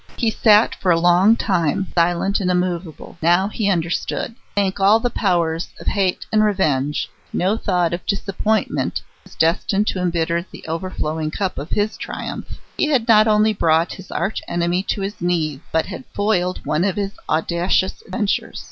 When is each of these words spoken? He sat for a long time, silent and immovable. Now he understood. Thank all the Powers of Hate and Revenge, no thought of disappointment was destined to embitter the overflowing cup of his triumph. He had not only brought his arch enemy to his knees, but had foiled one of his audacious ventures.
He 0.17 0.31
sat 0.31 0.73
for 0.73 0.89
a 0.89 0.99
long 0.99 1.35
time, 1.35 1.91
silent 1.93 2.39
and 2.39 2.49
immovable. 2.49 3.19
Now 3.21 3.49
he 3.49 3.69
understood. 3.69 4.33
Thank 4.55 4.79
all 4.79 4.99
the 4.99 5.11
Powers 5.11 5.67
of 5.79 5.85
Hate 5.85 6.25
and 6.33 6.43
Revenge, 6.43 7.07
no 7.31 7.55
thought 7.55 7.93
of 7.93 8.03
disappointment 8.07 9.03
was 9.23 9.35
destined 9.35 9.85
to 9.89 9.99
embitter 10.01 10.41
the 10.49 10.65
overflowing 10.67 11.29
cup 11.29 11.59
of 11.59 11.69
his 11.69 11.97
triumph. 11.97 12.57
He 12.77 12.87
had 12.87 13.07
not 13.07 13.27
only 13.27 13.53
brought 13.53 13.93
his 13.93 14.09
arch 14.09 14.41
enemy 14.47 14.81
to 14.89 15.01
his 15.01 15.21
knees, 15.21 15.59
but 15.71 15.85
had 15.85 16.05
foiled 16.15 16.65
one 16.65 16.83
of 16.83 16.95
his 16.95 17.11
audacious 17.29 18.01
ventures. 18.07 18.59